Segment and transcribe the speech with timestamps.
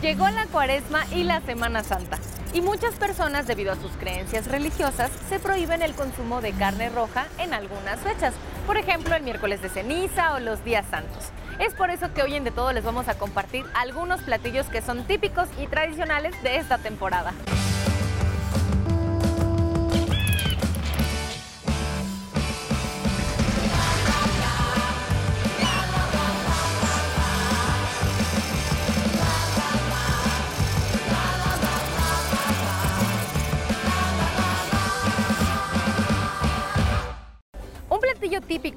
[0.00, 2.18] Llegó la cuaresma y la Semana Santa.
[2.52, 7.26] Y muchas personas, debido a sus creencias religiosas, se prohíben el consumo de carne roja
[7.38, 8.32] en algunas fechas.
[8.64, 11.30] Por ejemplo, el miércoles de ceniza o los días santos.
[11.58, 14.82] Es por eso que hoy en De Todo les vamos a compartir algunos platillos que
[14.82, 17.32] son típicos y tradicionales de esta temporada.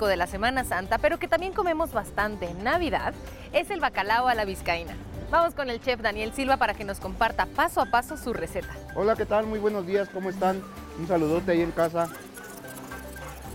[0.08, 3.14] De la Semana Santa, pero que también comemos bastante en Navidad,
[3.54, 4.94] es el bacalao a la vizcaína.
[5.30, 8.76] Vamos con el chef Daniel Silva para que nos comparta paso a paso su receta.
[8.96, 9.46] Hola, ¿qué tal?
[9.46, 10.62] Muy buenos días, ¿cómo están?
[11.00, 12.10] Un saludote ahí en casa.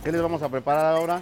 [0.03, 1.21] ¿Qué les vamos a preparar ahora?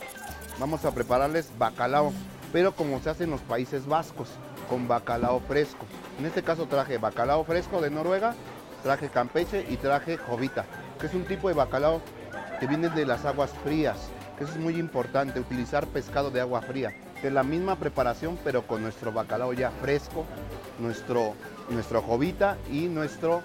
[0.58, 2.12] Vamos a prepararles bacalao,
[2.52, 4.28] pero como se hace en los Países Vascos,
[4.68, 5.86] con bacalao fresco.
[6.18, 8.34] En este caso traje bacalao fresco de Noruega,
[8.84, 10.66] traje campeche y traje jovita,
[11.00, 12.00] que es un tipo de bacalao
[12.60, 16.62] que viene de las aguas frías, que eso es muy importante, utilizar pescado de agua
[16.62, 16.94] fría.
[17.22, 20.24] Es la misma preparación, pero con nuestro bacalao ya fresco,
[20.78, 21.34] nuestro,
[21.70, 23.42] nuestro jovita y nuestro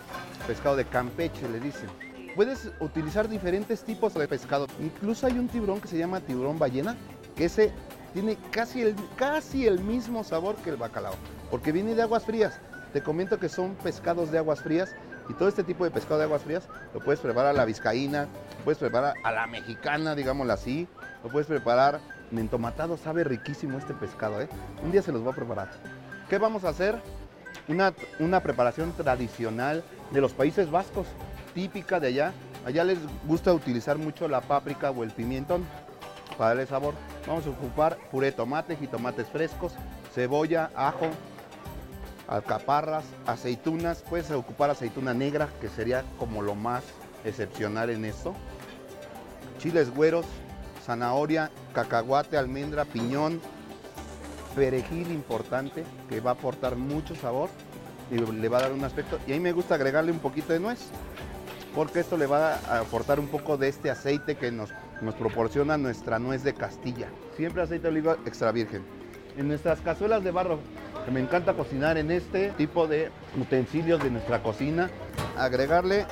[0.48, 1.90] pescado de campeche, le dicen.
[2.36, 4.68] Puedes utilizar diferentes tipos de pescado.
[4.80, 6.96] Incluso hay un tiburón que se llama tiburón ballena,
[7.36, 7.72] que ese
[8.14, 11.14] tiene casi el, casi el mismo sabor que el bacalao,
[11.52, 12.60] porque viene de aguas frías.
[12.94, 14.96] Te comento que son pescados de aguas frías
[15.30, 18.28] y todo este tipo de pescado de aguas frías lo puedes preparar a la vizcaína,
[18.66, 20.88] puedes preparar a la mexicana, digámoslo así,
[21.24, 22.00] lo puedes preparar
[22.32, 24.50] en entomatado, sabe riquísimo este pescado, ¿eh?
[24.84, 25.70] Un día se los voy a preparar.
[26.30, 27.00] ¿Qué vamos a hacer?
[27.68, 31.08] Una, una preparación tradicional de los Países Vascos,
[31.54, 32.34] típica de allá.
[32.66, 35.64] Allá les gusta utilizar mucho la páprica o el pimentón
[36.38, 36.94] para darle sabor.
[37.28, 39.74] Vamos a ocupar puré de tomate, jitomates frescos,
[40.14, 41.08] cebolla, ajo,
[42.30, 44.04] alcaparras, aceitunas.
[44.08, 46.84] Puedes ocupar aceituna negra, que sería como lo más
[47.26, 48.34] excepcional en esto.
[49.58, 50.26] Chiles güeros,
[50.86, 53.42] zanahoria, cacahuate, almendra, piñón,
[54.56, 57.50] perejil importante, que va a aportar mucho sabor
[58.12, 59.20] y le va a dar un aspecto.
[59.28, 60.80] Y ahí me gusta agregarle un poquito de nuez,
[61.76, 64.70] porque esto le va a aportar un poco de este aceite que nos,
[65.02, 67.10] nos proporciona nuestra nuez de Castilla.
[67.36, 68.84] Siempre aceite de oliva extra virgen.
[69.38, 70.60] En nuestras cazuelas de barro,
[71.10, 74.90] me encanta cocinar en este tipo de utensilios de nuestra cocina,
[75.38, 76.06] agregarle,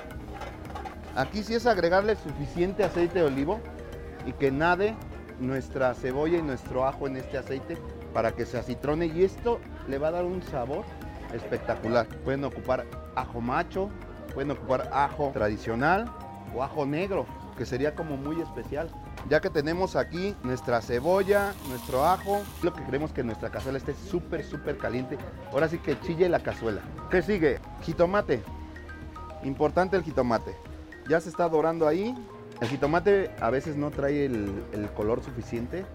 [1.15, 3.59] aquí sí es agregarle suficiente aceite de olivo
[4.25, 4.95] y que nade
[5.39, 7.77] nuestra cebolla y nuestro ajo en este aceite
[8.13, 10.85] para que se acitrone y esto le va a dar un sabor
[11.33, 12.07] espectacular.
[12.23, 12.85] Pueden ocupar
[13.15, 13.89] ajo macho,
[14.33, 16.09] pueden ocupar ajo tradicional
[16.55, 17.25] o ajo negro,
[17.57, 18.89] que sería como muy especial.
[19.29, 23.93] Ya que tenemos aquí nuestra cebolla, nuestro ajo, lo que queremos que nuestra cazuela esté
[23.93, 25.17] súper, súper caliente.
[25.51, 26.81] Ahora sí que chille la cazuela.
[27.09, 27.59] ¿Qué sigue?
[27.81, 28.41] Jitomate.
[29.43, 30.55] Importante el jitomate.
[31.09, 32.15] Ya se está dorando ahí.
[32.61, 35.85] El jitomate a veces no trae el, color suficiente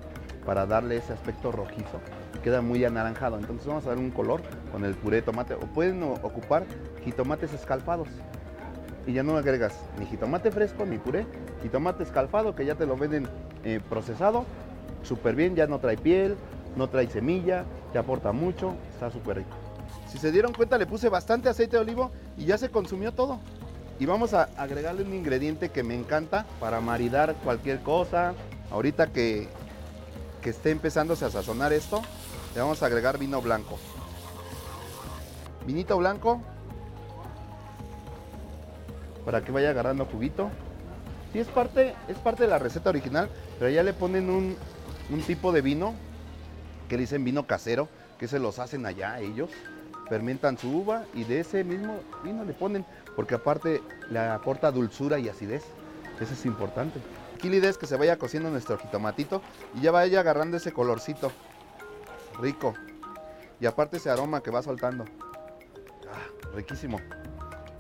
[0.45, 2.01] para darle ese aspecto rojizo.
[2.43, 3.39] Queda muy anaranjado.
[3.39, 5.55] Entonces vamos a dar un color con el puré de tomate.
[5.55, 6.65] O pueden ocupar
[7.05, 8.09] jitomates escalfados.
[9.07, 11.27] Y ya no agregas ni jitomate fresco ni puré.
[11.63, 13.29] Jitomate escalfado que ya te lo venden
[13.65, 14.45] eh, procesado.
[15.03, 16.37] Súper bien, ya no trae piel,
[16.77, 19.57] no trae semilla, te aporta mucho, está súper rico.
[20.09, 23.39] Si se dieron cuenta le puse bastante aceite de olivo y ya se consumió todo.
[23.99, 28.35] Y vamos a agregarle un ingrediente que me encanta para maridar cualquier cosa.
[28.71, 29.49] Ahorita que,
[30.41, 32.03] que esté empezándose a sazonar esto,
[32.55, 33.79] le vamos a agregar vino blanco.
[35.67, 36.41] Vinito blanco
[39.25, 40.51] para que vaya agarrando juguito.
[41.33, 44.57] Sí, es parte, es parte de la receta original, pero ya le ponen un,
[45.11, 45.95] un tipo de vino
[46.89, 47.89] que le dicen vino casero,
[48.19, 49.51] que se los hacen allá ellos.
[50.09, 52.85] Fermentan su uva y de ese mismo vino le ponen,
[53.17, 55.65] porque aparte le aporta dulzura y acidez.
[56.21, 57.01] Eso es importante.
[57.35, 59.41] Aquí la idea es que se vaya cociendo nuestro jitomatito
[59.75, 61.33] y ya vaya agarrando ese colorcito
[62.41, 62.75] rico.
[63.59, 65.05] Y aparte ese aroma que va soltando.
[66.13, 66.99] Ah, riquísimo.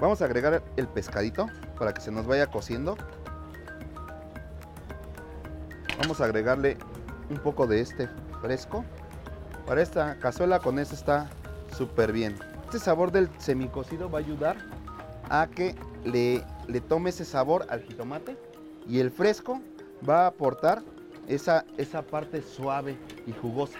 [0.00, 1.46] Vamos a agregar el pescadito
[1.78, 2.96] para que se nos vaya cociendo.
[6.02, 6.78] Vamos a agregarle
[7.30, 8.08] un poco de este
[8.40, 8.84] fresco.
[9.66, 11.30] Para esta cazuela con eso está
[11.76, 12.36] súper bien.
[12.64, 14.56] Este sabor del semicocido va a ayudar
[15.30, 18.36] a que le, le tome ese sabor al jitomate
[18.88, 19.60] y el fresco
[20.08, 20.82] va a aportar
[21.28, 22.96] esa, esa parte suave
[23.28, 23.78] y jugosa.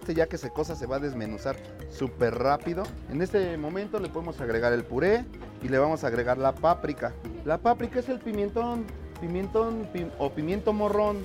[0.00, 1.56] Este ya que se cosa se va a desmenuzar
[1.88, 2.82] súper rápido.
[3.08, 5.24] En este momento le podemos agregar el puré
[5.62, 7.14] y le vamos a agregar la páprica.
[7.46, 8.84] La páprica es el pimentón,
[9.18, 11.20] pimentón pi- o pimiento morrón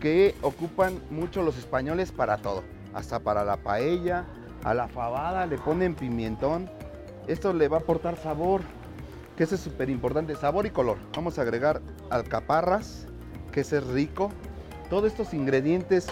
[0.00, 2.62] que ocupan mucho los españoles para todo.
[2.92, 4.24] Hasta para la paella,
[4.62, 6.70] A la fabada le ponen pimentón.
[7.26, 8.62] Esto le va a aportar sabor,
[9.36, 10.96] que ese es súper importante, sabor y color.
[11.14, 13.06] Vamos a agregar alcaparras,
[13.52, 14.30] que ese es rico.
[14.88, 16.06] Todos estos ingredientes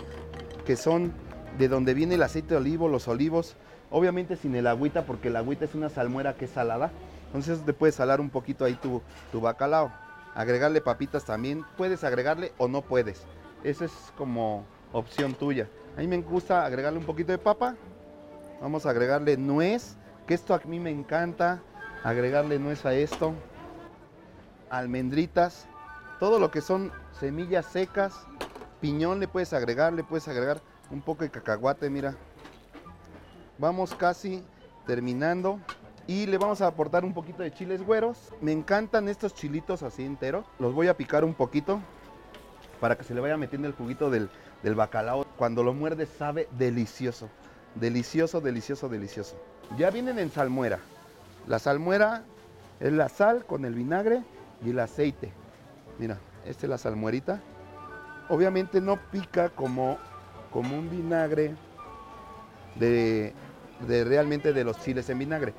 [0.67, 1.13] que son
[1.59, 3.57] de donde viene el aceite de olivo, los olivos,
[3.91, 6.91] obviamente sin el agüita, porque el agüita es una salmuera que es salada.
[7.27, 9.01] Entonces te puedes salar un poquito ahí tu,
[9.31, 9.93] tu bacalao.
[10.35, 13.25] Agregarle papitas también, puedes agregarle o no puedes.
[13.65, 15.69] Esa es como opción tuya.
[15.97, 17.77] A mí me gusta agregarle un poquito de papa.
[18.61, 21.63] Vamos a agregarle nuez, que esto a mí me encanta.
[22.03, 23.35] Agregarle nuez a esto.
[24.69, 25.69] Almendritas.
[26.19, 28.27] Todo lo que son semillas secas.
[28.81, 30.61] Piñón le puedes agregar, le puedes agregar
[30.91, 32.17] un poco de cacahuate, mira.
[33.59, 34.43] Vamos casi
[34.87, 35.61] terminando.
[36.09, 38.19] Y le vamos a aportar un poquito de chiles güeros.
[38.41, 40.45] Me encantan estos chilitos así enteros.
[40.59, 41.81] Los voy a picar un poquito
[42.83, 44.29] para que se le vaya metiendo el juguito del,
[44.65, 45.25] del bacalao.
[45.37, 47.29] Cuando lo muerde sabe delicioso.
[47.77, 49.37] Delicioso, delicioso, delicioso.
[49.79, 50.81] Ya vienen en salmuera.
[51.47, 52.25] La salmuera
[52.81, 54.25] es la sal con el vinagre
[54.67, 55.33] y el aceite.
[56.01, 57.41] Mira, esta es la salmuerita.
[58.29, 59.97] Obviamente no pica como,
[60.51, 61.55] como un vinagre
[62.75, 63.33] de,
[63.87, 65.55] de realmente de los chiles en vinagre.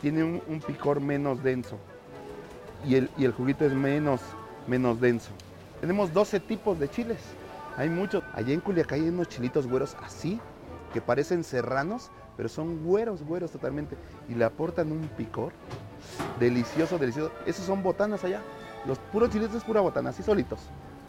[0.00, 1.78] Tiene un, un picor menos denso.
[2.84, 4.20] Y el, y el juguito es menos,
[4.66, 5.30] menos denso.
[5.80, 7.18] Tenemos 12 tipos de chiles.
[7.76, 8.22] Hay muchos.
[8.32, 10.40] Allá en Culiacán hay unos chilitos güeros así,
[10.92, 13.96] que parecen serranos, pero son güeros, güeros totalmente.
[14.28, 15.52] Y le aportan un picor
[16.40, 17.32] delicioso, delicioso.
[17.44, 18.40] Esos son botanas allá.
[18.86, 20.60] Los puros chilitos es pura botana, así solitos.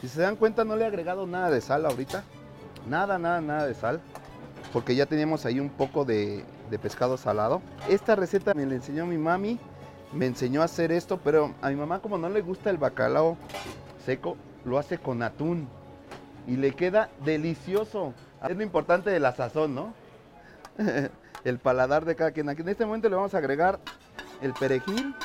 [0.01, 2.23] Si se dan cuenta, no le he agregado nada de sal ahorita.
[2.89, 4.01] Nada, nada, nada de sal.
[4.73, 7.61] Porque ya teníamos ahí un poco de, de pescado salado.
[7.87, 9.59] Esta receta me la enseñó mi mami.
[10.13, 13.37] Me enseñó a hacer esto, pero a mi mamá como no le gusta el bacalao
[14.05, 14.37] seco,
[14.67, 15.67] lo hace con atún.
[16.45, 18.13] Y le queda delicioso.
[18.47, 19.93] Es lo importante de la sazón, ¿no?
[21.43, 22.49] el paladar de cada quien.
[22.49, 23.79] Aquí en este momento le vamos a agregar
[24.41, 25.15] el perejil.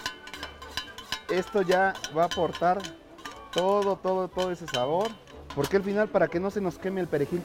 [1.30, 2.80] Esto ya va a aportar
[3.52, 5.08] todo, todo, todo ese sabor.
[5.54, 7.42] Porque al final, para que no se nos queme el perejil,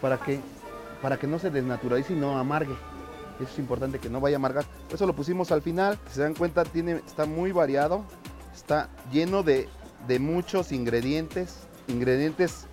[0.00, 0.40] para que,
[1.02, 2.74] para que no se desnaturalice y no amargue.
[3.36, 4.64] Eso es importante que no vaya a amargar.
[4.90, 5.98] Eso lo pusimos al final.
[6.10, 8.02] Se dan cuenta, tiene, está muy variado.
[8.54, 9.68] Está lleno de,
[10.06, 11.56] de muchos ingredientes.
[11.88, 12.66] Ingredientes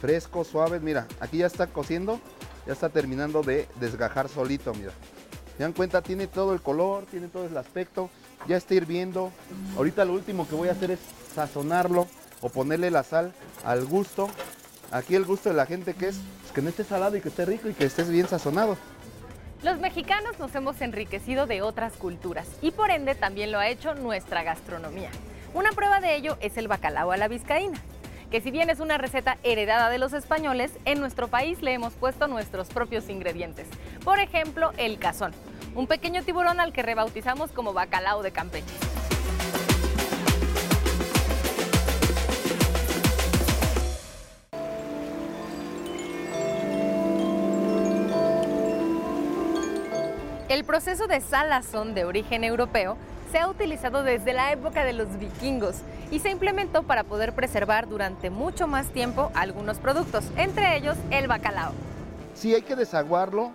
[0.00, 0.82] frescos, suaves.
[0.82, 2.20] Mira, aquí ya está cociendo.
[2.66, 4.92] Ya está terminando de desgajar solito, mira.
[5.56, 8.08] Se dan cuenta, tiene todo el color, tiene todo el aspecto.
[8.46, 9.32] Ya está hirviendo.
[9.76, 11.00] Ahorita lo último que voy a hacer es
[11.34, 12.06] sazonarlo
[12.40, 13.32] o ponerle la sal
[13.64, 14.28] al gusto.
[14.90, 17.28] Aquí el gusto de la gente que es pues, que no esté salado y que
[17.28, 18.76] esté rico y que estés bien sazonado.
[19.62, 23.94] Los mexicanos nos hemos enriquecido de otras culturas y por ende también lo ha hecho
[23.94, 25.10] nuestra gastronomía.
[25.54, 27.78] Una prueba de ello es el bacalao a la vizcaína,
[28.30, 31.92] que si bien es una receta heredada de los españoles, en nuestro país le hemos
[31.92, 33.66] puesto nuestros propios ingredientes.
[34.02, 35.32] Por ejemplo, el cazón,
[35.74, 38.74] un pequeño tiburón al que rebautizamos como bacalao de Campeche.
[50.48, 52.96] El proceso de salazón de origen europeo
[53.32, 55.76] se ha utilizado desde la época de los vikingos
[56.10, 61.28] y se implementó para poder preservar durante mucho más tiempo algunos productos, entre ellos el
[61.28, 61.72] bacalao.
[62.34, 63.52] Sí, hay que desaguarlo,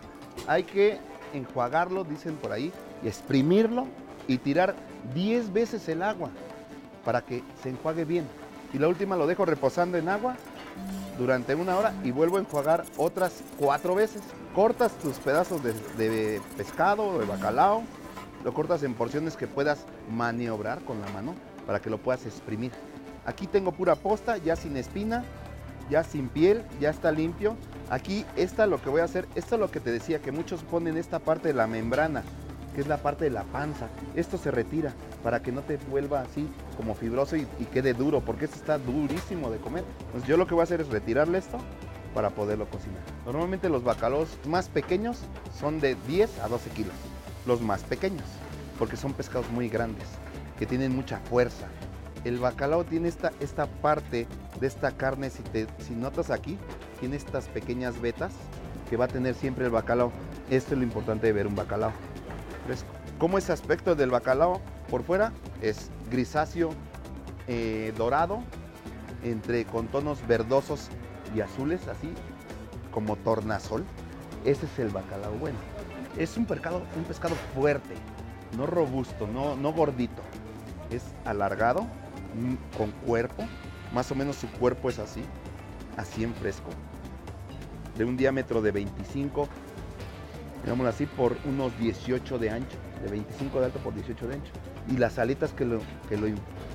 [0.47, 0.97] hay que
[1.31, 3.85] enjuagarlo, dicen por ahí, y exprimirlo
[4.27, 4.73] y tirar
[5.13, 6.31] 10 veces el agua
[7.05, 8.27] para que se enjuague bien.
[8.73, 10.35] Y la última lo dejo reposando en agua
[11.19, 14.23] durante una hora y vuelvo a enjuagar otras cuatro veces.
[14.55, 17.83] Cortas tus pedazos de, de pescado o de bacalao,
[18.43, 22.71] lo cortas en porciones que puedas maniobrar con la mano para que lo puedas exprimir.
[23.25, 25.25] Aquí tengo pura posta, ya sin espina,
[25.89, 27.55] ya sin piel, ya está limpio.
[27.89, 30.63] Aquí esta lo que voy a hacer, esto es lo que te decía, que muchos
[30.63, 32.23] ponen esta parte de la membrana,
[32.73, 33.89] que es la parte de la panza.
[34.15, 38.45] Esto se retira para que no te vuelva así como fibroso y, quede duro, porque
[38.45, 39.83] esto está durísimo de comer.
[40.05, 41.57] Entonces yo lo que voy a hacer es retirarle esto
[42.13, 43.01] para poderlo cocinar.
[43.25, 45.19] Normalmente los bacalaos más pequeños
[45.59, 46.93] son de 10 a 12 kilos,
[47.47, 48.25] los más pequeños,
[48.77, 50.07] porque son pescados muy grandes,
[50.59, 51.67] que tienen mucha fuerza.
[52.25, 54.27] El bacalao tiene esta, esta parte
[54.59, 56.57] de esta carne, si, te, si notas aquí,
[56.99, 58.33] tiene estas pequeñas vetas
[58.89, 60.11] que va a tener siempre el bacalao.
[60.49, 61.91] Esto es lo importante de ver un bacalao
[62.65, 62.89] fresco.
[63.17, 64.61] ¿Cómo es aspecto del bacalao?
[64.89, 66.71] Por fuera es grisáceo,
[67.47, 68.43] eh, dorado,
[69.23, 70.89] entre con tonos verdosos
[71.35, 72.09] y azules, así
[72.91, 73.85] como tornasol.
[74.45, 75.76] Ese es el bacalao bueno.
[76.17, 77.93] Es un pescado, un pescado fuerte,
[78.57, 80.21] no robusto, no, no gordito.
[80.89, 83.43] Es alargado, mm, con cuerpo.
[83.93, 85.23] Más o menos su cuerpo es así,
[85.95, 86.69] así en fresco.
[87.97, 89.47] De un diámetro de 25
[90.63, 94.51] digámoslo así, por unos 18 de ancho, de 25 de alto por 18 de ancho.
[94.89, 96.27] Y las aletas que lo, que lo,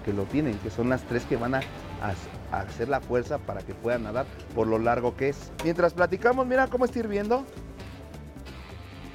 [0.02, 1.60] que lo tienen, que son las tres que van a,
[2.00, 5.52] a- hacer la fuerza para que pueda nadar por lo largo que es.
[5.62, 7.44] Mientras platicamos, mira cómo está hirviendo.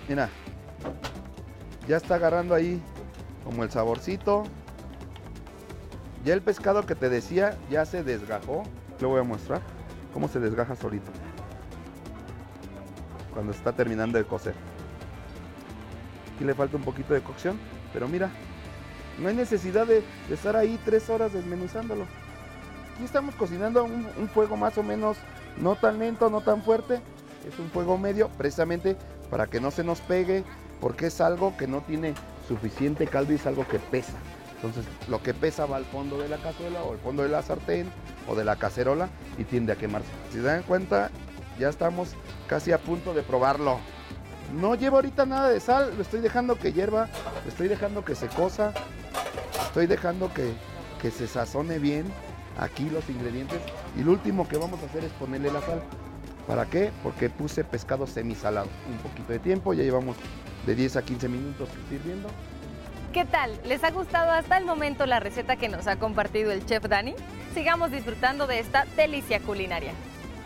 [0.07, 0.29] Mira,
[1.87, 2.81] ya está agarrando ahí
[3.43, 4.43] como el saborcito.
[6.23, 8.63] Ya el pescado que te decía ya se desgajó.
[8.99, 9.61] Lo voy a mostrar
[10.13, 11.11] cómo se desgaja solito.
[13.33, 14.55] Cuando está terminando de cocer.
[16.35, 17.59] Aquí le falta un poquito de cocción,
[17.93, 18.29] pero mira,
[19.19, 22.05] no hay necesidad de, estar ahí tres horas desmenuzándolo.
[22.93, 25.17] Aquí estamos cocinando un, un fuego más o menos
[25.57, 27.01] no tan lento, no tan fuerte.
[27.47, 28.97] Es un fuego medio, precisamente
[29.29, 30.43] para que no se nos pegue,
[30.79, 32.13] porque es algo que no tiene
[32.47, 34.13] suficiente caldo y es algo que pesa.
[34.55, 37.43] Entonces, lo que pesa va al fondo de la cazuela o al fondo de la
[37.43, 37.87] sartén
[38.27, 40.09] o de la cacerola y tiende a quemarse.
[40.31, 41.11] Si se dan cuenta,
[41.59, 42.09] ya estamos
[42.47, 43.79] casi a punto de probarlo.
[44.59, 47.09] No llevo ahorita nada de sal, lo estoy dejando que hierva,
[47.43, 48.73] lo estoy dejando que se cosa,
[49.67, 50.53] estoy dejando que,
[51.01, 52.05] que se sazone bien
[52.57, 53.59] aquí los ingredientes.
[53.95, 55.81] Y lo último que vamos a hacer es ponerle la sal.
[56.47, 56.91] ¿Para qué?
[57.03, 58.69] Porque puse pescado semisalado.
[58.89, 60.15] Un poquito de tiempo, ya llevamos
[60.65, 62.29] de 10 a 15 minutos sirviendo.
[63.11, 63.59] ¿Qué tal?
[63.65, 67.15] ¿Les ha gustado hasta el momento la receta que nos ha compartido el chef Dani?
[67.53, 69.91] Sigamos disfrutando de esta delicia culinaria.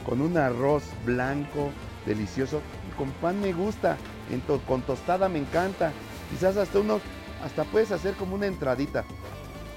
[0.05, 1.69] Con un arroz blanco,
[2.05, 2.61] delicioso.
[2.97, 3.97] Con pan me gusta,
[4.67, 5.91] con tostada me encanta.
[6.31, 7.01] Quizás hasta unos,
[7.43, 9.05] hasta puedes hacer como una entradita.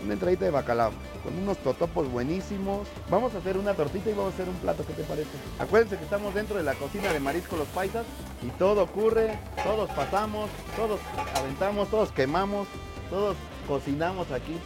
[0.05, 0.93] Una entradita de bacalao.
[1.23, 2.87] Con unos totopos buenísimos.
[3.11, 5.31] Vamos a hacer una tortita y vamos a hacer un plato, ¿qué te parece?
[5.59, 8.05] Acuérdense que estamos dentro de la cocina de Marisco Los Paisas
[8.43, 11.01] y todo ocurre, todos pasamos, todos
[11.35, 12.69] aventamos, todos quemamos,
[13.09, 14.59] todos cocinamos aquí.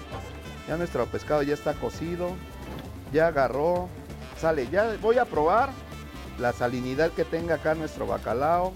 [0.66, 2.30] Ya nuestro pescado ya está cocido,
[3.12, 3.88] ya agarró,
[4.40, 4.68] sale.
[4.70, 5.70] Ya voy a probar
[6.40, 8.72] la salinidad que tenga acá nuestro bacalao.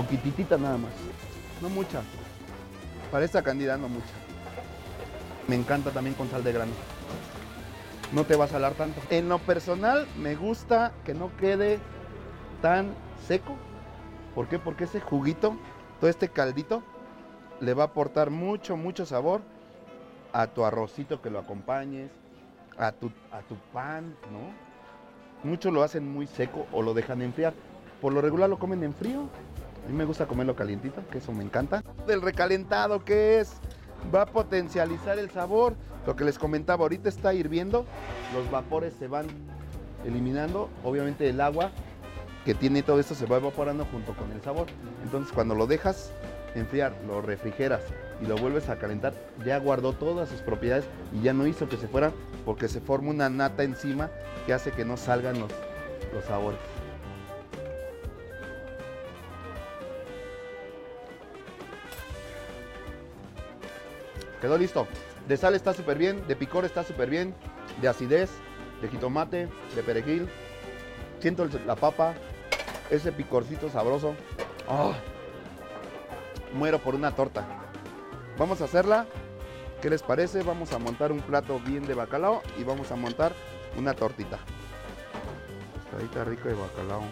[0.00, 0.92] Poquititita nada más,
[1.60, 2.00] no mucha.
[3.10, 4.14] Para esta cantidad no mucha.
[5.46, 6.72] Me encanta también con sal de grano.
[8.10, 8.98] No te va a salar tanto.
[9.10, 11.80] En lo personal me gusta que no quede
[12.62, 12.94] tan
[13.28, 13.56] seco.
[14.34, 14.58] ¿Por qué?
[14.58, 15.54] Porque ese juguito,
[16.00, 16.82] todo este caldito,
[17.60, 19.42] le va a aportar mucho, mucho sabor
[20.32, 22.10] a tu arrocito que lo acompañes,
[22.78, 25.46] a tu, a tu pan, ¿no?
[25.46, 27.52] Muchos lo hacen muy seco o lo dejan enfriar.
[28.00, 29.28] Por lo regular lo comen en frío.
[29.84, 31.82] A mí me gusta comerlo calientito, que eso me encanta.
[32.06, 33.54] Del recalentado, ¿qué es?
[34.14, 35.74] Va a potencializar el sabor.
[36.06, 37.84] Lo que les comentaba, ahorita está hirviendo,
[38.34, 39.26] los vapores se van
[40.04, 41.70] eliminando, obviamente el agua
[42.44, 44.66] que tiene todo esto se va evaporando junto con el sabor.
[45.04, 46.10] Entonces cuando lo dejas
[46.54, 47.82] enfriar, lo refrigeras
[48.22, 51.76] y lo vuelves a calentar, ya guardó todas sus propiedades y ya no hizo que
[51.76, 52.12] se fuera
[52.44, 54.10] porque se forma una nata encima
[54.46, 55.50] que hace que no salgan los,
[56.12, 56.58] los sabores.
[64.40, 64.86] Quedó listo.
[65.28, 67.34] De sal está súper bien, de picor está súper bien,
[67.80, 68.30] de acidez,
[68.80, 70.28] de jitomate, de perejil.
[71.20, 72.14] Siento la papa,
[72.88, 74.14] ese picorcito sabroso.
[74.68, 74.92] ¡Ah!
[76.54, 77.46] Muero por una torta.
[78.38, 79.06] Vamos a hacerla.
[79.82, 80.42] ¿Qué les parece?
[80.42, 83.32] Vamos a montar un plato bien de bacalao y vamos a montar
[83.76, 84.38] una tortita.
[85.74, 87.02] Tostadita rico de bacalao.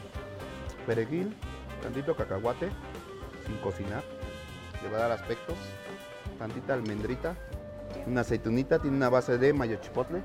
[0.87, 1.35] Perejil,
[1.82, 2.70] tantito cacahuate,
[3.47, 4.02] sin cocinar.
[4.82, 5.56] Le va a dar aspectos.
[6.38, 7.35] Tantita almendrita.
[8.07, 10.23] Una aceitunita, tiene una base de mayo chipotle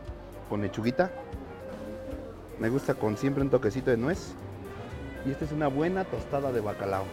[0.48, 1.12] con lechuguita.
[2.60, 4.34] Me gusta con siempre un toquecito de nuez.
[5.26, 7.06] Y esta es una buena tostada de bacalao.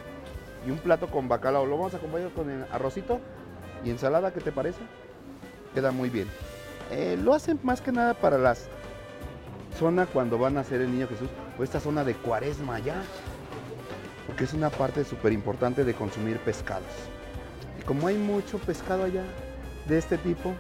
[0.66, 1.66] Y un plato con bacalao.
[1.66, 3.20] Lo vamos a acompañar con el arrocito
[3.84, 4.80] y ensalada, ¿qué te parece?
[5.74, 6.28] Queda muy bien.
[6.90, 8.68] Eh, lo hacen más que nada para las
[9.78, 11.28] zona cuando van a hacer el niño Jesús,
[11.58, 13.02] o esta zona de cuaresma ya.
[14.26, 16.84] Porque es una parte súper importante de consumir pescados.
[17.80, 19.24] Y como hay mucho pescado allá
[19.88, 20.52] de este tipo,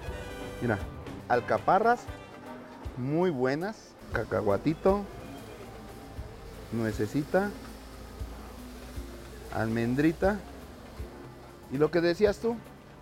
[0.62, 0.78] mira,
[1.28, 2.00] alcaparras
[2.96, 5.04] muy buenas, cacahuatito,
[6.72, 7.50] nuececita,
[9.54, 10.38] almendrita.
[11.70, 12.56] Y lo que decías tú,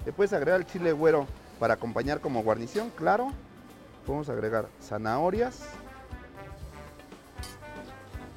[0.04, 1.28] le puedes agregar el chile güero
[1.60, 3.32] para acompañar como guarnición, claro.
[4.04, 5.60] Podemos agregar zanahorias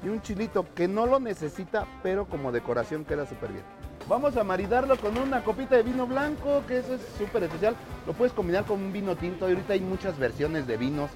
[0.04, 3.81] y un chilito que no lo necesita, pero como decoración queda súper bien.
[4.12, 7.78] Vamos a maridarlo con una copita de vino blanco, que eso es súper especial.
[8.06, 9.46] Lo puedes combinar con un vino tinto.
[9.46, 11.10] Ahorita hay muchas versiones de vinos.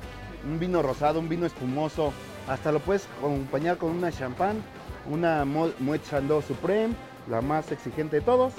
[0.46, 2.14] Un vino rosado, un vino espumoso.
[2.48, 4.64] Hasta lo puedes acompañar con una champán,
[5.12, 6.96] una Mo- Moet Chandon Supreme,
[7.30, 8.54] la más exigente de todos.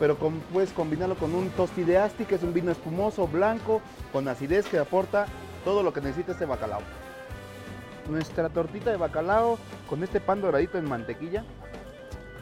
[0.00, 4.26] Pero puedes combinarlo con un Tosti de Asti, que es un vino espumoso, blanco, con
[4.26, 5.26] acidez que aporta
[5.66, 6.80] todo lo que necesita este bacalao.
[8.08, 11.44] Nuestra tortita de bacalao con este pan doradito en mantequilla.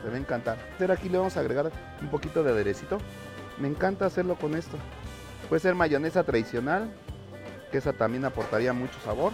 [0.02, 0.58] Te va a encantar.
[0.78, 2.98] Pero aquí le vamos a agregar un poquito de aderecito.
[3.58, 4.76] Me encanta hacerlo con esto.
[5.48, 6.90] Puede ser mayonesa tradicional,
[7.70, 9.32] que esa también aportaría mucho sabor.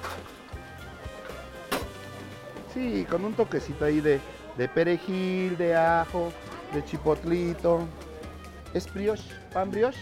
[2.75, 4.20] Sí, con un toquecito ahí de,
[4.56, 6.32] de perejil, de ajo,
[6.75, 7.80] de chipotlito.
[8.75, 10.00] Es brioche, pan brioche,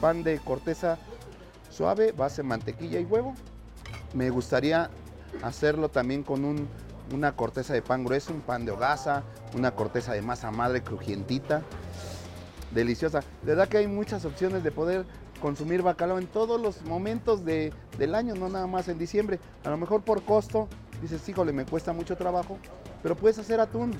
[0.00, 0.98] pan de corteza
[1.70, 3.34] suave, base mantequilla y huevo.
[4.14, 4.90] Me gustaría
[5.42, 6.68] hacerlo también con un,
[7.12, 9.22] una corteza de pan grueso, un pan de hogaza,
[9.54, 11.62] una corteza de masa madre crujientita,
[12.72, 13.20] deliciosa.
[13.42, 15.04] De verdad que hay muchas opciones de poder
[15.40, 19.40] consumir bacalao en todos los momentos de, del año, no nada más en diciembre.
[19.64, 20.68] A lo mejor por costo,
[21.00, 22.58] dices, híjole, me cuesta mucho trabajo,
[23.02, 23.92] pero puedes hacer atún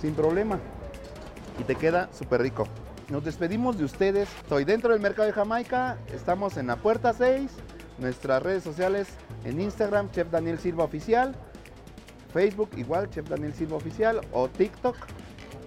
[0.00, 0.58] sin problema
[1.58, 2.66] y te queda súper rico.
[3.08, 4.28] Nos despedimos de ustedes.
[4.42, 5.98] Estoy dentro del mercado de Jamaica.
[6.14, 7.50] Estamos en la puerta 6.
[7.98, 9.08] Nuestras redes sociales
[9.44, 11.34] en Instagram, Chef Daniel Silva Oficial.
[12.30, 14.20] Facebook igual, Chef Daniel Silva Oficial.
[14.32, 14.96] O TikTok.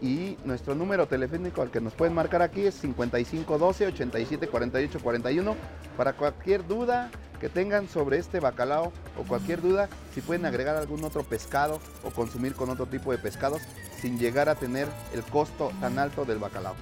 [0.02, 5.56] Y nuestro número telefónico al que nos pueden marcar aquí es 5512 87 48 41
[5.96, 11.04] para cualquier duda que tengan sobre este bacalao o cualquier duda, si pueden agregar algún
[11.04, 13.62] otro pescado o consumir con otro tipo de pescados
[14.02, 16.76] sin llegar a tener el costo tan alto del bacalao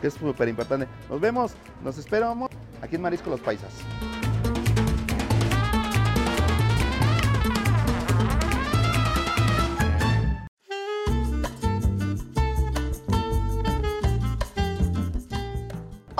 [0.00, 0.86] que es súper importante.
[1.08, 2.50] Nos vemos, nos esperamos
[2.82, 3.70] aquí en Marisco Los Paisas.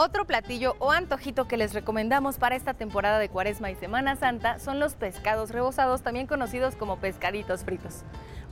[0.07, 4.61] Otro platillo o antojito que les recomendamos para esta temporada de Cuaresma y Semana Santa
[4.61, 8.05] son los pescados rebozados, también conocidos como pescaditos fritos.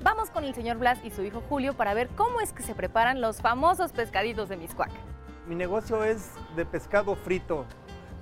[0.02, 2.74] Vamos con el señor Blas y su hijo Julio para ver cómo es que se
[2.74, 4.90] preparan los famosos pescaditos de Miscuac.
[5.46, 7.66] Mi negocio es de pescado frito.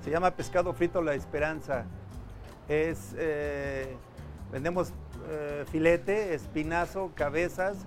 [0.04, 1.86] Se llama Pescado Frito La Esperanza.
[2.68, 3.96] Es, eh,
[4.52, 4.92] vendemos
[5.30, 7.78] eh, filete, espinazo, cabezas,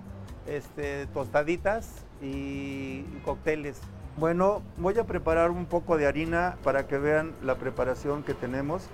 [0.48, 3.80] este, tostaditas y cócteles.
[4.18, 8.84] Bueno, voy a preparar un poco de harina para que vean la preparación que tenemos.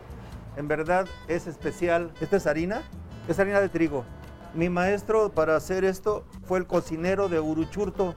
[0.56, 2.10] En verdad es especial.
[2.20, 2.82] Esta es harina,
[3.28, 4.04] es harina de trigo.
[4.52, 8.16] Mi maestro para hacer esto fue el cocinero de Uruchurto,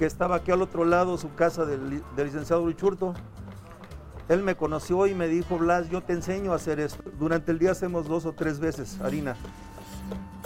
[0.00, 3.14] que estaba aquí al otro lado, su casa del, licenciado Uruchurto.
[4.28, 7.04] Él me conoció y me dijo, Blas, yo te enseño a hacer esto.
[7.20, 9.36] Durante el día hacemos dos o tres veces harina.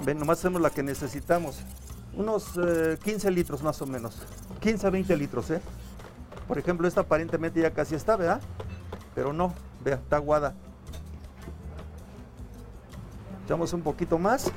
[0.04, 1.64] Ven, nomás hacemos la que necesitamos.
[2.14, 2.52] Unos
[3.02, 4.18] 15 eh, litros más o menos.
[4.60, 5.60] 15 a 20 litros, ¿eh?
[6.46, 8.40] Por ejemplo, esta aparentemente ya casi está, ¿verdad?
[9.14, 10.54] Pero no, vea, está aguada.
[13.44, 14.52] Echamos un poquito más.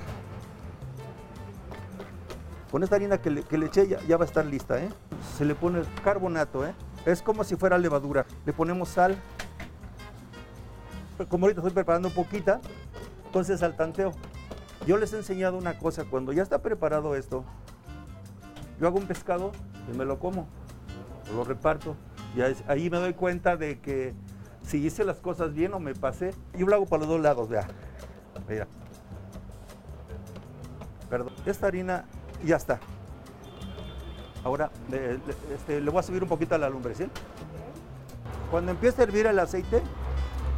[2.70, 4.89] Con esta harina que le, eché ya, va a estar lista, ¿eh?
[5.38, 6.74] Se le pone carbonato, ¿eh?
[7.06, 8.26] Es como si fuera levadura.
[8.46, 9.16] Le ponemos sal.
[11.30, 12.60] Como ahorita estoy preparando un poquita,
[13.26, 14.12] entonces al tanteo.
[14.88, 17.46] Yo les he enseñado una cosa, cuando ya está preparado esto,
[18.82, 19.52] yo hago un pescado
[19.91, 20.48] y me lo como,
[21.34, 21.96] lo reparto.
[22.36, 24.13] Y ahí me doy cuenta de que
[24.63, 27.50] si hice las cosas bien o me pasé, yo lo hago para los dos lados,
[27.50, 27.67] vea.
[28.48, 28.67] Mira.
[31.10, 31.34] Perdón.
[31.46, 32.06] Esta harina
[32.43, 32.80] ya está.
[34.43, 34.72] Ahora
[35.52, 37.06] este, le, voy a subir un poquito a la lumbre, ¿sí?
[38.52, 39.82] Cuando empieza a hervir el aceite,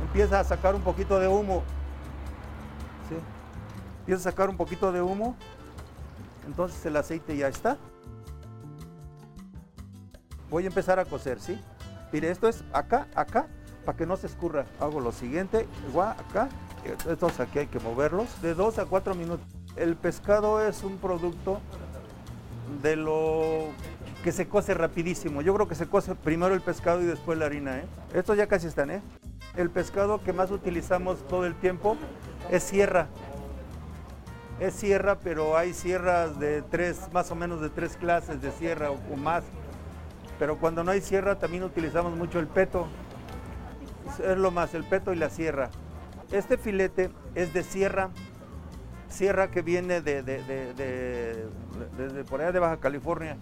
[0.01, 1.63] empieza a sacar un poquito de humo.
[3.09, 3.15] ¿sí?
[3.99, 5.35] Empieza a sacar un poquito de humo,
[6.47, 7.77] entonces el aceite ya está.
[10.49, 11.59] Voy a empezar a cocer, ¿sí?
[12.11, 13.47] Mire, esto es acá, acá,
[13.85, 14.65] para que no se escurra.
[14.79, 16.49] Hago lo siguiente, igual acá,
[17.09, 19.45] estos aquí hay que moverlos de 2 a 4 minutos.
[19.75, 21.59] El pescado es un producto
[22.81, 23.69] de lo
[24.23, 25.41] que se cose rapidísimo.
[25.41, 27.77] Yo creo que se cose primero el pescado y después la harina.
[27.77, 27.85] ¿eh?
[28.13, 28.89] Estos ya casi están.
[28.89, 29.01] ¿eh?
[29.55, 31.97] El pescado que más utilizamos todo el tiempo
[32.49, 33.07] es sierra.
[34.59, 38.89] Es sierra, pero hay sierras de tres, más o menos de tres clases de sierra
[38.91, 39.43] o, más.
[40.39, 42.87] Pero cuando no hay sierra también utilizamos mucho el peto.
[44.23, 45.69] Es lo más, el peto y la sierra.
[46.31, 48.09] Este filete es de sierra
[49.15, 53.37] sierra que viene de, desde por allá de Baja California.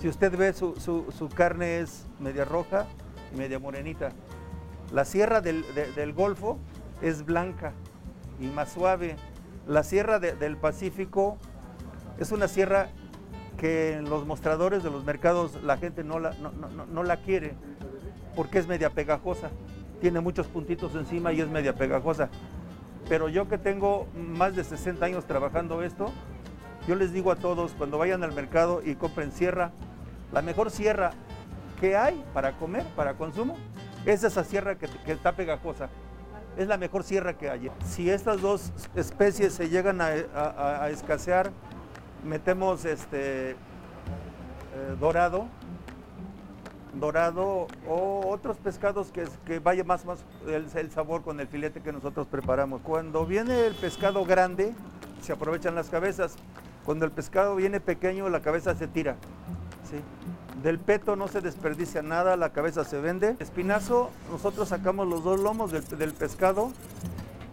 [0.00, 2.86] Si usted ve, su, carne es media roja
[3.32, 4.10] y media morenita.
[4.92, 5.64] La sierra del,
[6.14, 6.58] Golfo
[7.02, 7.72] es blanca
[8.38, 9.16] y más suave.
[9.66, 11.38] La sierra del Pacífico
[12.18, 12.88] es una sierra
[13.56, 16.32] que en los mostradores de los mercados la gente no la,
[16.92, 17.54] no la quiere
[18.34, 19.50] porque es media pegajosa.
[20.00, 22.28] Tiene muchos puntitos encima y es media pegajosa.
[23.08, 26.12] Pero yo que tengo más de 60 años trabajando esto,
[26.86, 29.70] yo les digo a todos, cuando vayan al mercado y compren sierra,
[30.32, 31.12] la mejor sierra
[31.80, 33.56] que hay para comer, para consumo,
[34.04, 35.88] es esa sierra que, está pegajosa.
[36.56, 37.70] Es la mejor sierra que hay.
[37.84, 41.50] Si estas dos especies se llegan a- a escasear,
[42.26, 43.56] metemos este eh,
[45.00, 45.46] dorado,
[46.94, 52.26] dorado o otros pescados que, vaya más, más el, sabor con el filete que nosotros
[52.26, 52.82] preparamos.
[52.82, 54.74] Cuando viene el pescado grande,
[55.22, 56.36] se aprovechan las cabezas.
[56.84, 59.16] Cuando el pescado viene pequeño, la cabeza se tira.
[59.90, 59.96] ¿sí?
[60.62, 63.36] Del peto no se desperdicia nada, la cabeza se vende.
[63.38, 66.72] Espinazo, nosotros sacamos los dos lomos del, del pescado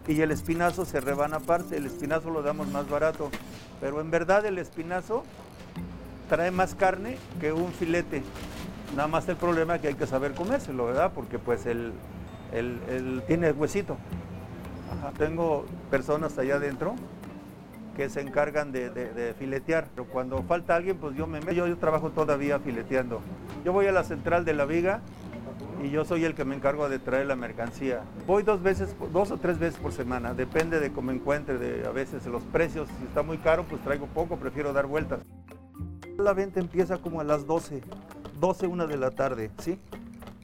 [0.06, 1.76] y el espinazo se rebana aparte.
[1.76, 3.30] El espinazo lo damos más barato.
[3.84, 5.24] Pero en verdad el espinazo
[6.30, 8.22] trae más carne que un filete.
[8.96, 11.12] Nada más el problema es que hay que saber comérselo, ¿verdad?
[11.14, 11.92] Porque pues el,
[12.54, 13.98] el- el- tiene huesito.
[14.90, 16.94] Ajá, Tengo personas allá adentro
[17.94, 19.86] que se encargan de filetear.
[19.94, 21.52] Pero cuando falta alguien, pues yo me meto.
[21.52, 23.20] Yo, yo trabajo todavía fileteando.
[23.66, 25.02] Yo voy a la central de la viga
[25.84, 28.00] y yo soy el que me encargo de traer la mercancía.
[28.26, 31.90] Voy dos veces, dos o tres veces por semana, depende de cómo encuentre, de a
[31.90, 32.88] veces los precios.
[32.98, 35.20] Si está muy caro, pues traigo poco, prefiero dar vueltas.
[36.16, 37.82] La venta empieza como a las 12,
[38.40, 39.78] 12, una de la tarde, ¿sí?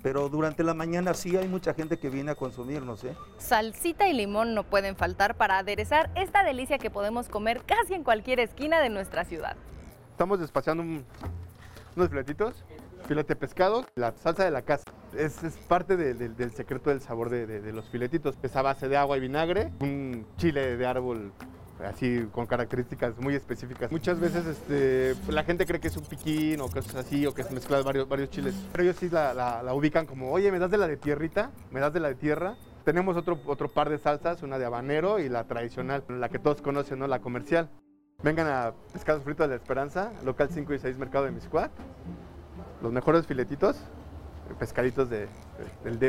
[0.03, 3.15] Pero durante la mañana sí hay mucha gente que viene a consumirnos, ¿eh?
[3.39, 8.05] Salsita y limón no pueden faltar para aderezar esta delicia que podemos comer casi en
[8.05, 9.57] cualquier esquina de nuestra ciudad.
[10.11, 11.05] Estamos despachando un-
[11.97, 12.65] unos filetitos,
[13.09, 14.85] filete pescado, la salsa de la casa.
[15.17, 18.37] Es, es parte de- de- del secreto del sabor de, de- los filetitos.
[18.43, 21.33] Es a base de agua y vinagre, un chile de árbol
[21.85, 23.91] así con características muy específicas.
[23.91, 27.41] Muchas veces este, la gente cree que es un piquín o cosas así o que
[27.43, 28.55] es mezclado varios, varios chiles.
[28.73, 31.51] Pero ellos sí la, la- ubican como, oye, ¿me das de la de tierrita?
[31.71, 32.57] ¿Me das de la de tierra?
[32.85, 36.63] Tenemos otro, otro par de salsas, una de habanero y la tradicional, la que todos
[36.63, 37.07] conocen, ¿no?
[37.07, 37.69] La comercial.
[38.23, 41.71] Vengan a Pescados Fritos de la Esperanza, local 5 y 6, Mercado de Miscuac.
[42.83, 43.77] Los mejores filetitos,
[44.59, 45.29] pescaditos de,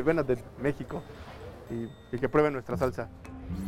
[0.02, 1.04] bueno, de México.
[1.70, 3.08] Y, y que prueben nuestra salsa.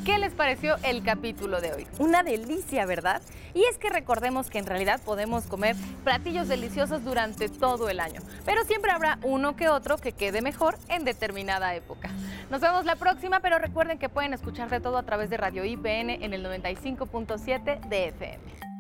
[0.06, 1.88] ¿Qué les pareció el capítulo de hoy?
[2.00, 3.22] Una delicia, ¿verdad?
[3.54, 8.20] Y es que recordemos que en realidad podemos comer platillos deliciosos durante todo el año,
[8.46, 12.10] pero siempre habrá uno que otro que quede mejor en determinada época.
[12.50, 15.64] Nos vemos la próxima, pero recuerden que pueden escuchar de todo a través de Radio
[15.64, 18.73] IPN en el 95.7 de FM.